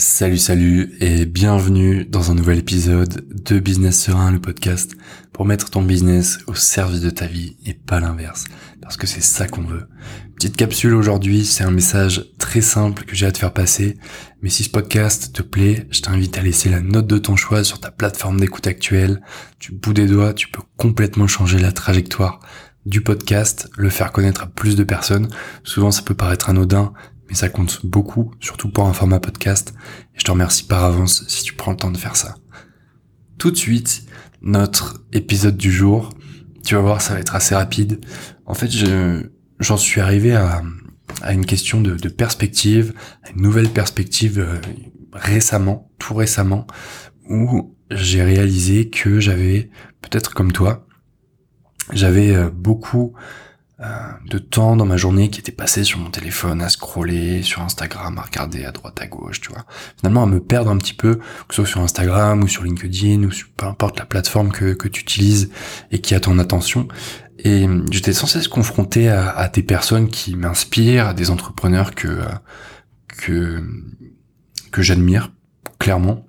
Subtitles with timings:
[0.00, 4.92] Salut salut et bienvenue dans un nouvel épisode de Business Serein, le podcast
[5.30, 8.46] pour mettre ton business au service de ta vie et pas l'inverse,
[8.80, 9.88] parce que c'est ça qu'on veut.
[10.36, 13.98] Petite capsule aujourd'hui, c'est un message très simple que j'ai à te faire passer,
[14.40, 17.62] mais si ce podcast te plaît, je t'invite à laisser la note de ton choix
[17.62, 19.20] sur ta plateforme d'écoute actuelle.
[19.60, 22.40] Du bout des doigts, tu peux complètement changer la trajectoire
[22.86, 25.28] du podcast, le faire connaître à plus de personnes.
[25.62, 26.94] Souvent ça peut paraître anodin,
[27.30, 29.72] mais ça compte beaucoup, surtout pour un format podcast,
[30.14, 32.34] et je te remercie par avance si tu prends le temps de faire ça.
[33.38, 34.04] Tout de suite,
[34.42, 36.10] notre épisode du jour,
[36.64, 38.04] tu vas voir, ça va être assez rapide.
[38.44, 38.68] En fait,
[39.60, 40.62] j'en suis arrivé à,
[41.22, 44.58] à une question de, perspective, à une nouvelle perspective euh,
[45.12, 46.66] récemment, tout récemment,
[47.28, 50.86] où j'ai réalisé que j'avais, peut-être comme toi,
[51.92, 53.14] j'avais euh, beaucoup
[54.26, 58.18] de temps dans ma journée qui était passé sur mon téléphone à scroller sur Instagram,
[58.18, 59.64] à regarder à droite à gauche, tu vois.
[59.98, 63.24] Finalement à me perdre un petit peu, que ce soit sur Instagram ou sur LinkedIn
[63.24, 65.50] ou sur peu importe la plateforme que, que tu utilises
[65.90, 66.88] et qui a ton attention.
[67.38, 72.08] Et j'étais sans cesse confronté à, à des personnes qui m'inspirent, à des entrepreneurs que
[72.08, 72.24] euh,
[73.08, 73.62] que
[74.72, 75.32] que j'admire
[75.78, 76.26] clairement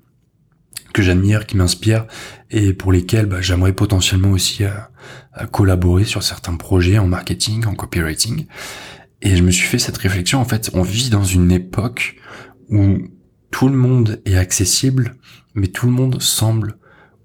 [0.94, 2.06] que j'admire, qui m'inspirent
[2.50, 7.76] et pour lesquels bah, j'aimerais potentiellement aussi euh, collaborer sur certains projets en marketing, en
[7.76, 8.46] copywriting.
[9.22, 12.18] Et je me suis fait cette réflexion, en fait, on vit dans une époque
[12.70, 12.98] où
[13.52, 15.16] tout le monde est accessible,
[15.54, 16.78] mais tout le monde semble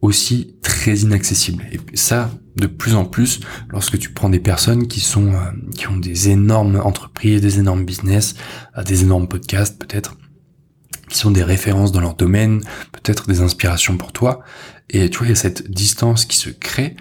[0.02, 1.64] aussi très inaccessible.
[1.72, 5.38] Et ça, de plus en plus, lorsque tu prends des personnes qui sont, euh,
[5.74, 8.34] qui ont des énormes entreprises, des énormes business,
[8.76, 10.16] euh, des énormes podcasts peut-être,
[11.08, 12.62] qui sont des références dans leur domaine,
[12.92, 14.42] peut-être des inspirations pour toi.
[14.90, 16.96] Et tu vois, il y a cette distance qui se crée.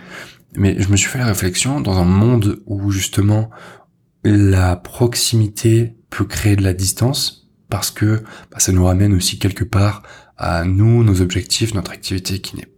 [0.56, 3.50] Mais je me suis fait la réflexion dans un monde où justement
[4.24, 9.64] la proximité peut créer de la distance parce que bah, ça nous ramène aussi quelque
[9.64, 10.04] part
[10.38, 12.72] à nous, nos objectifs, notre activité qui n'est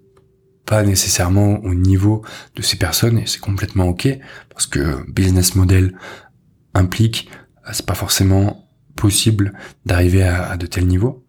[0.65, 2.23] pas nécessairement au niveau
[2.55, 4.09] de ces personnes et c'est complètement ok
[4.49, 5.97] parce que business model
[6.73, 7.29] implique
[7.71, 8.66] c'est pas forcément
[8.97, 9.53] possible
[9.85, 11.25] d'arriver à, de tels niveaux.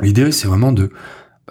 [0.00, 0.90] L'idée, c'est vraiment de,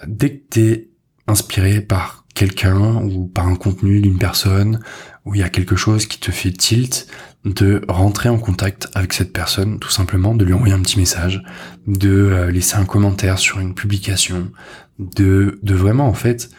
[0.08, 0.90] dès que t'es
[1.28, 4.80] inspiré par quelqu'un ou par un contenu d'une personne,
[5.24, 7.08] où il y a quelque chose qui te fait tilt,
[7.46, 11.44] de rentrer en contact avec cette personne, tout simplement, de lui envoyer un petit message,
[11.88, 14.52] de euh, laisser un commentaire sur une publication,
[15.00, 16.50] de, de vraiment, en fait,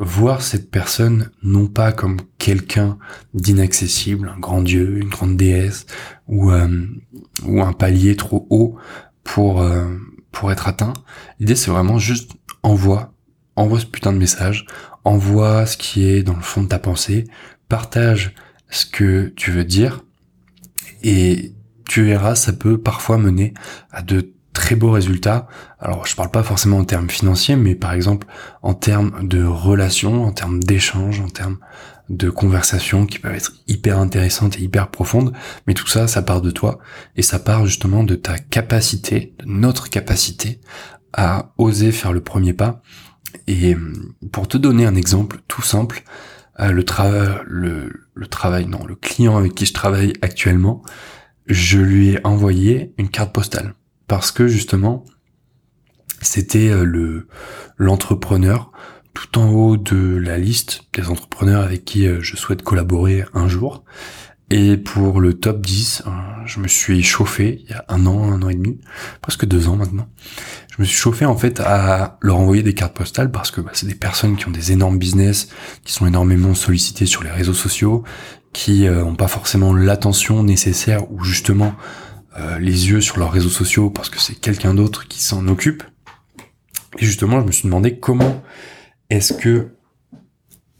[0.00, 2.98] voir cette personne non pas comme quelqu'un
[3.34, 5.84] d'inaccessible, un grand dieu, une grande déesse,
[6.26, 6.86] ou, euh,
[7.44, 8.76] ou un palier trop haut
[9.24, 9.94] pour, euh,
[10.32, 10.94] pour être atteint.
[11.38, 13.12] L'idée c'est vraiment juste envoie,
[13.56, 14.64] envoie ce putain de message,
[15.04, 17.26] envoie ce qui est dans le fond de ta pensée,
[17.68, 18.34] partage
[18.70, 20.02] ce que tu veux dire,
[21.02, 21.52] et
[21.86, 23.52] tu verras, ça peut parfois mener
[23.90, 25.48] à de très beaux résultats.
[25.78, 28.26] Alors je parle pas forcément en termes financiers, mais par exemple
[28.60, 31.56] en termes de relations, en termes d'échanges, en termes
[32.10, 35.32] de conversations qui peuvent être hyper intéressantes et hyper profondes.
[35.66, 36.78] Mais tout ça, ça part de toi
[37.16, 40.60] et ça part justement de ta capacité, de notre capacité
[41.14, 42.82] à oser faire le premier pas.
[43.46, 43.74] Et
[44.30, 46.02] pour te donner un exemple tout simple,
[46.60, 50.82] euh, le, travail, le, le travail, non, le client avec qui je travaille actuellement,
[51.46, 53.74] je lui ai envoyé une carte postale
[54.10, 55.04] parce que justement
[56.20, 57.28] c'était euh, le
[57.76, 58.72] l'entrepreneur
[59.14, 63.46] tout en haut de la liste des entrepreneurs avec qui euh, je souhaite collaborer un
[63.46, 63.84] jour.
[64.50, 66.10] Et pour le top 10, euh,
[66.44, 68.80] je me suis chauffé il y a un an, un an et demi,
[69.20, 70.08] presque deux ans maintenant.
[70.76, 73.70] Je me suis chauffé en fait à leur envoyer des cartes postales parce que bah,
[73.74, 75.50] c'est des personnes qui ont des énormes business,
[75.84, 78.02] qui sont énormément sollicitées sur les réseaux sociaux,
[78.52, 81.76] qui n'ont pas forcément l'attention nécessaire ou justement
[82.38, 85.82] euh, les yeux sur leurs réseaux sociaux parce que c'est quelqu'un d'autre qui s'en occupe.
[86.98, 88.42] Et justement, je me suis demandé comment
[89.10, 89.68] est-ce que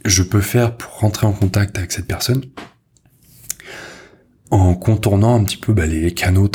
[0.05, 2.43] je peux faire pour rentrer en contact avec cette personne
[4.51, 6.49] en contournant un petit peu bah, les canaux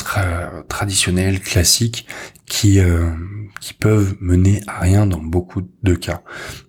[0.67, 2.06] traditionnels, classiques,
[2.45, 3.09] qui, euh,
[3.62, 6.21] qui peuvent mener à rien dans beaucoup de cas.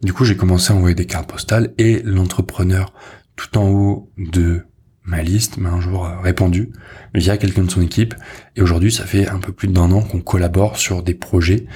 [0.02, 2.92] Du coup, j'ai commencé à envoyer des cartes postales et l'entrepreneur
[3.34, 4.62] tout en haut de
[5.06, 6.72] ma liste m'a un jour euh, répondu
[7.14, 8.14] via quelqu'un de son équipe.
[8.56, 11.66] Et aujourd'hui ça fait un peu plus d'un an qu'on collabore sur des projets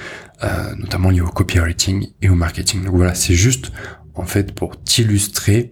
[0.43, 2.83] euh, notamment liés au copywriting et au marketing.
[2.83, 3.71] Donc voilà c'est juste
[4.13, 5.71] en fait pour t'illustrer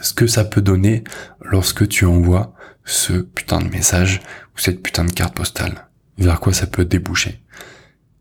[0.00, 1.04] ce que ça peut donner
[1.42, 2.54] lorsque tu envoies
[2.84, 4.20] ce putain de message
[4.54, 5.88] ou cette putain de carte postale.
[6.16, 7.42] Vers quoi ça peut déboucher.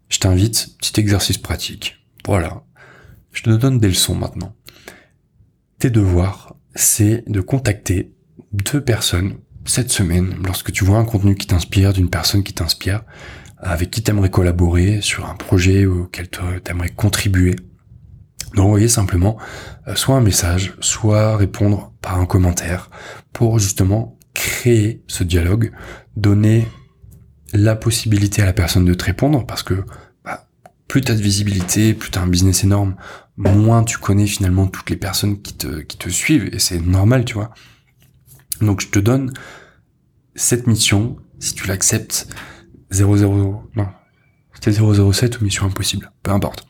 [0.09, 2.05] Je t'invite petit exercice pratique.
[2.25, 2.63] Voilà.
[3.31, 4.55] Je te donne des leçons maintenant.
[5.77, 8.13] Tes devoirs c'est de contacter
[8.51, 9.35] deux personnes
[9.65, 13.03] cette semaine, lorsque tu vois un contenu qui t'inspire, d'une personne qui t'inspire,
[13.57, 16.29] avec qui t'aimerais collaborer sur un projet auquel
[16.63, 17.55] t'aimerais contribuer,
[18.55, 19.37] d'envoyer simplement
[19.87, 22.89] euh, soit un message, soit répondre par un commentaire
[23.33, 25.71] pour justement créer ce dialogue,
[26.15, 26.67] donner
[27.53, 29.83] la possibilité à la personne de te répondre parce que
[30.23, 30.47] bah,
[30.87, 32.95] plus tu as de visibilité, plus tu as un business énorme,
[33.37, 37.25] moins tu connais finalement toutes les personnes qui te, qui te suivent et c'est normal,
[37.25, 37.51] tu vois.
[38.61, 39.33] Donc je te donne
[40.35, 42.27] cette mission, si tu l'acceptes,
[42.91, 43.87] 00, non,
[44.53, 46.67] c'était 007 ou mission impossible, peu importe.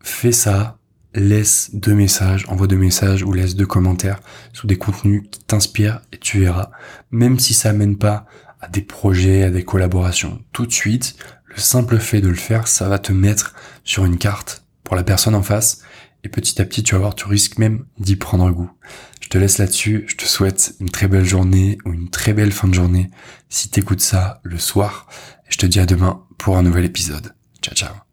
[0.00, 0.78] Fais ça,
[1.14, 4.20] laisse deux messages, envoie deux messages ou laisse deux commentaires
[4.52, 6.70] sous des contenus qui t'inspirent et tu verras,
[7.10, 8.26] même si ça amène pas
[8.60, 11.16] à des projets, à des collaborations tout de suite,
[11.46, 13.54] le simple fait de le faire, ça va te mettre
[13.84, 15.82] sur une carte pour la personne en face
[16.22, 18.70] et petit à petit tu vas voir, tu risques même d'y prendre goût.
[19.36, 22.52] Je te laisse là-dessus, je te souhaite une très belle journée ou une très belle
[22.52, 23.10] fin de journée
[23.50, 25.08] si t'écoutes ça le soir.
[25.50, 27.34] Je te dis à demain pour un nouvel épisode.
[27.60, 28.05] Ciao ciao